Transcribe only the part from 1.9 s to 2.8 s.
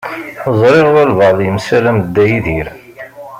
d Dda Yidir.